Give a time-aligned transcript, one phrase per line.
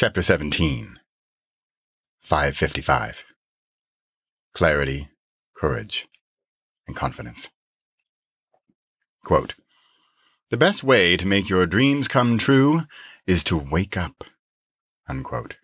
[0.00, 1.00] Chapter 17
[2.20, 3.24] 555
[4.54, 5.08] Clarity,
[5.56, 6.06] Courage,
[6.86, 7.48] and Confidence.
[9.24, 9.56] Quote,
[10.50, 12.82] the best way to make your dreams come true
[13.26, 14.22] is to wake up.
[15.08, 15.56] Unquote.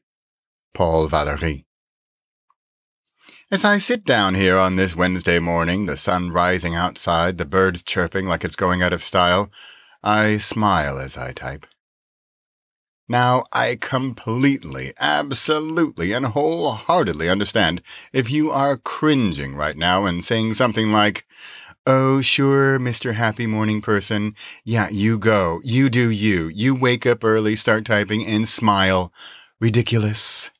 [0.74, 1.66] Paul Valéry.
[3.52, 7.84] As I sit down here on this Wednesday morning, the sun rising outside, the birds
[7.84, 9.52] chirping like it's going out of style,
[10.02, 11.66] I smile as I type.
[13.08, 17.82] Now, I completely, absolutely, and wholeheartedly understand
[18.12, 21.26] if you are cringing right now and saying something like,
[21.86, 23.12] Oh, sure, Mr.
[23.12, 24.34] Happy Morning Person.
[24.64, 25.60] Yeah, you go.
[25.64, 26.48] You do you.
[26.48, 29.12] You wake up early, start typing, and smile.
[29.60, 30.50] Ridiculous.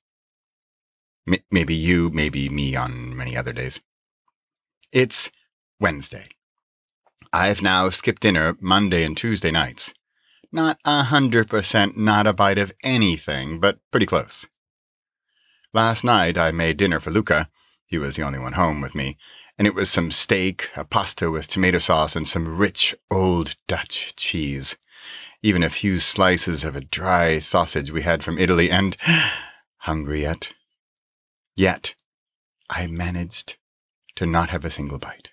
[1.27, 3.81] M- maybe you, maybe me on many other days.
[4.93, 5.31] It's
[5.81, 6.29] Wednesday.
[7.33, 9.95] I've now skipped dinner Monday and Tuesday nights.
[10.55, 14.47] Not a hundred percent not a bite of anything, but pretty close.
[15.73, 17.51] Last night I made dinner for Luca.
[17.85, 19.19] He was the only one home with me,
[19.59, 24.15] and it was some steak, a pasta with tomato sauce, and some rich old Dutch
[24.15, 24.77] cheese.
[25.43, 28.97] Even a few slices of a dry sausage we had from Italy, and
[29.79, 30.53] hungry yet.
[31.57, 31.97] Yet,
[32.71, 33.57] I managed
[34.15, 35.31] to not have a single bite.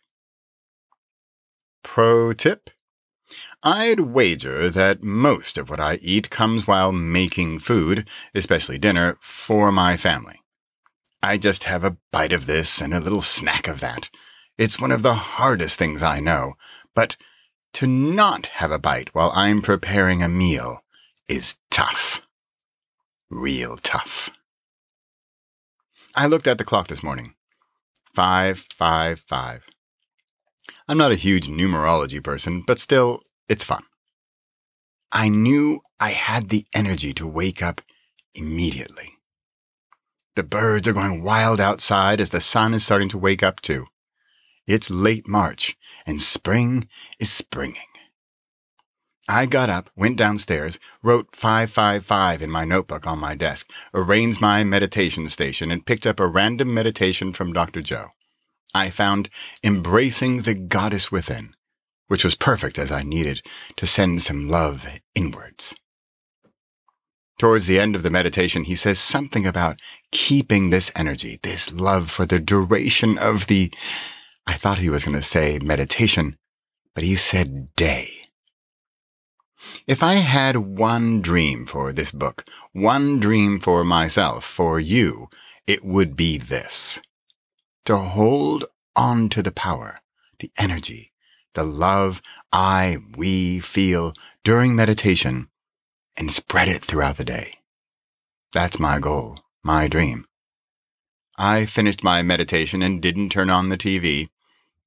[1.83, 2.71] Pro tip
[3.63, 9.71] I'd wager that most of what I eat comes while making food, especially dinner, for
[9.71, 10.41] my family.
[11.23, 14.09] I just have a bite of this and a little snack of that.
[14.57, 16.53] It's one of the hardest things I know,
[16.95, 17.15] but
[17.73, 20.83] to not have a bite while I'm preparing a meal
[21.27, 22.27] is tough.
[23.29, 24.29] Real tough.
[26.15, 27.35] I looked at the clock this morning.
[28.13, 29.63] Five, five, five.
[30.87, 33.83] I'm not a huge numerology person, but still, it's fun.
[35.11, 37.81] I knew I had the energy to wake up
[38.33, 39.17] immediately.
[40.35, 43.87] The birds are going wild outside as the sun is starting to wake up too.
[44.65, 46.87] It's late March and spring
[47.19, 47.81] is springing.
[49.27, 54.63] I got up, went downstairs, wrote 555 in my notebook on my desk, arranged my
[54.63, 57.81] meditation station, and picked up a random meditation from Dr.
[57.81, 58.07] Joe.
[58.73, 59.29] I found
[59.63, 61.55] Embracing the Goddess Within
[62.11, 63.41] which was perfect as I needed
[63.77, 65.73] to send some love inwards.
[67.39, 69.79] Towards the end of the meditation, he says something about
[70.11, 73.73] keeping this energy, this love for the duration of the,
[74.45, 76.35] I thought he was going to say meditation,
[76.93, 78.23] but he said day.
[79.87, 82.43] If I had one dream for this book,
[82.73, 85.29] one dream for myself, for you,
[85.65, 86.99] it would be this.
[87.85, 88.65] To hold
[88.95, 90.01] on to the power,
[90.39, 91.11] the energy,
[91.53, 92.21] the love
[92.51, 95.49] I, we feel during meditation
[96.15, 97.53] and spread it throughout the day.
[98.53, 100.25] That's my goal, my dream.
[101.37, 104.29] I finished my meditation and didn't turn on the TV.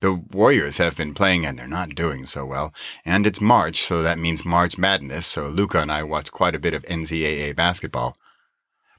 [0.01, 2.73] The Warriors have been playing and they're not doing so well.
[3.05, 6.61] And it's March, so that means March Madness, so Luca and I watch quite a
[6.61, 8.17] bit of NCAA basketball.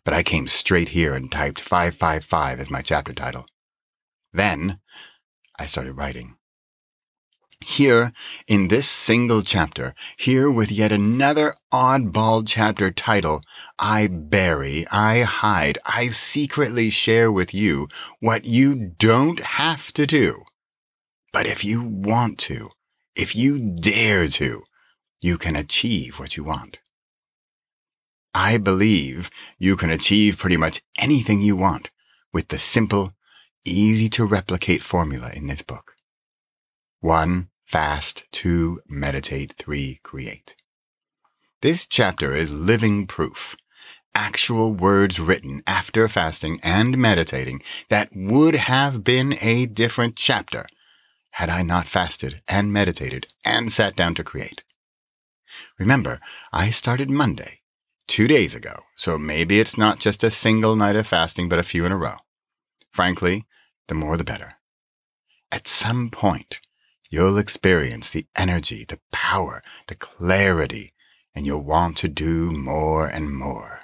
[0.04, 3.46] But I came straight here and typed 555 as my chapter title.
[4.36, 4.80] Then
[5.58, 6.36] I started writing.
[7.62, 8.12] Here,
[8.48, 13.42] in this single chapter, here with yet another oddball chapter title,
[13.80, 17.88] I bury, I hide, I secretly share with you
[18.20, 20.44] what you don't have to do.
[21.32, 22.72] But if you want to,
[23.16, 24.64] if you dare to,
[25.22, 26.80] you can achieve what you want.
[28.34, 31.90] I believe you can achieve pretty much anything you want
[32.34, 33.14] with the simple,
[33.66, 35.96] easy to replicate formula in this book.
[37.02, 38.24] One, fast.
[38.32, 39.54] Two, meditate.
[39.58, 40.56] Three, create.
[41.62, 43.56] This chapter is living proof.
[44.14, 50.66] Actual words written after fasting and meditating that would have been a different chapter
[51.32, 54.64] had I not fasted and meditated and sat down to create.
[55.78, 56.22] Remember,
[56.54, 57.60] I started Monday,
[58.08, 61.64] two days ago, so maybe it's not just a single night of fasting, but a
[61.64, 62.16] few in a row.
[62.92, 63.46] Frankly,
[63.88, 64.54] the more the better.
[65.52, 66.60] At some point,
[67.10, 70.94] you'll experience the energy, the power, the clarity,
[71.34, 73.82] and you'll want to do more and more.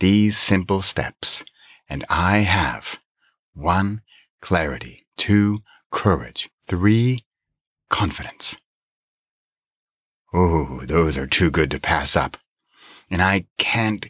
[0.00, 1.44] These simple steps,
[1.88, 2.98] and I have
[3.54, 4.02] one,
[4.40, 7.20] clarity, two, courage, three,
[7.88, 8.56] confidence.
[10.34, 12.38] Oh, those are too good to pass up.
[13.10, 14.06] And I can't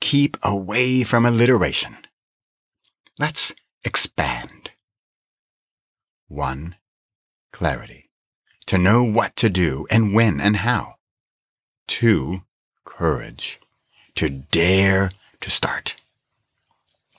[0.00, 1.96] keep away from alliteration.
[3.18, 3.52] Let's
[3.84, 4.72] expand.
[6.28, 6.76] One,
[7.52, 8.10] clarity.
[8.66, 10.96] To know what to do and when and how.
[11.86, 12.42] Two,
[12.84, 13.60] courage.
[14.14, 15.96] to dare to start.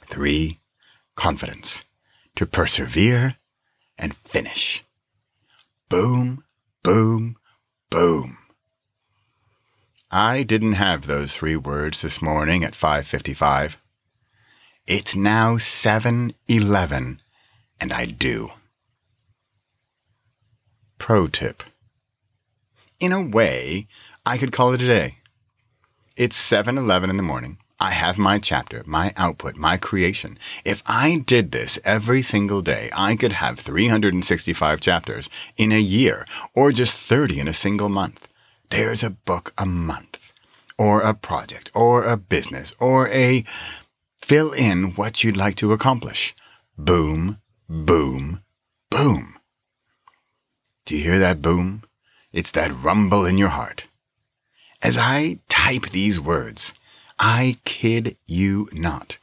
[0.07, 0.59] Three,
[1.15, 1.83] confidence
[2.35, 3.35] to persevere
[3.97, 4.83] and finish.
[5.89, 6.43] Boom,
[6.83, 7.37] boom,
[7.89, 8.37] boom.
[10.11, 13.77] I didn't have those three words this morning at 5:55.
[14.87, 17.19] It's now 7:11
[17.81, 18.51] and I do.
[20.99, 21.63] Pro tip.
[22.99, 23.87] In a way,
[24.27, 25.17] I could call it a day.
[26.15, 27.57] It's 7:11 in the morning.
[27.79, 30.37] I have my chapter, my output, my creation.
[30.63, 36.27] If I did this every single day, I could have 365 chapters in a year
[36.53, 38.27] or just 30 in a single month.
[38.69, 40.31] There's a book a month,
[40.77, 43.43] or a project, or a business, or a
[44.25, 46.33] fill in what you'd like to accomplish.
[46.79, 47.37] Boom,
[47.69, 48.41] boom,
[48.89, 49.35] boom.
[50.83, 51.83] Do you hear that boom?
[52.33, 53.85] It's that rumble in your heart.
[54.81, 56.73] As I type these words,
[57.19, 59.19] I kid you not.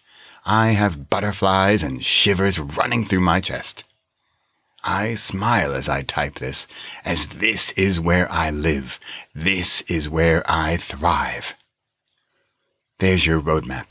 [0.46, 3.82] I have butterflies and shivers running through my chest.
[4.84, 6.69] I smile as I type this,
[7.05, 9.00] as this is where I live.
[9.34, 11.56] This is where I thrive.
[13.00, 13.90] There's your roadmap.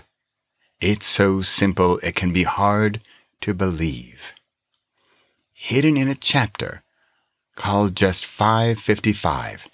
[0.81, 3.01] It's so simple it can be hard
[3.41, 4.33] to believe.
[5.53, 6.81] Hidden in a chapter
[7.55, 9.67] called just 555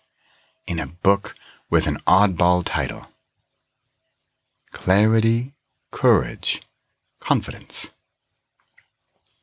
[0.68, 1.34] in a book
[1.70, 3.08] with an oddball title
[4.72, 5.54] Clarity,
[5.92, 6.62] Courage,
[7.22, 7.92] Confidence.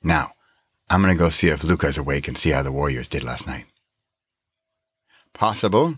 [0.03, 0.33] Now,
[0.91, 3.47] I'm going to go see if Luca's awake and see how the Warriors did last
[3.47, 3.65] night.
[5.33, 5.97] Possible.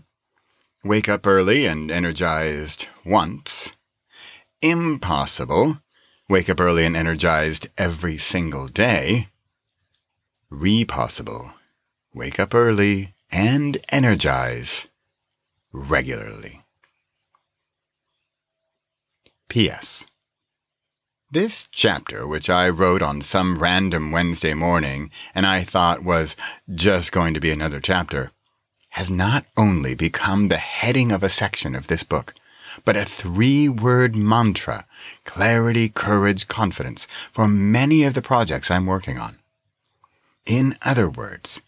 [0.85, 3.73] Wake up early and energized once.
[4.61, 5.77] Impossible.
[6.27, 9.29] Wake up early and energized every single day.
[10.49, 11.51] Repossible.
[12.13, 14.87] Wake up early and energize
[15.71, 16.63] regularly.
[19.47, 20.07] P.S.
[21.29, 26.35] This chapter, which I wrote on some random Wednesday morning and I thought was
[26.73, 28.31] just going to be another chapter,
[28.91, 32.33] has not only become the heading of a section of this book,
[32.85, 34.85] but a three word mantra
[35.25, 39.37] clarity, courage, confidence for many of the projects I'm working on.
[40.45, 41.61] In other words,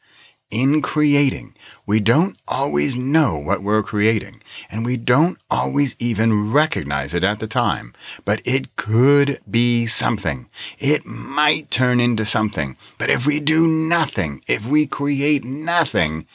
[0.49, 1.53] in creating,
[1.85, 4.41] we don't always know what we're creating,
[4.71, 7.93] and we don't always even recognize it at the time.
[8.25, 10.49] But it could be something.
[10.79, 12.77] It might turn into something.
[12.97, 16.25] But if we do nothing, if we create nothing,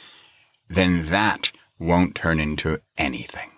[0.68, 1.50] then that
[1.80, 3.50] won't turn into anything.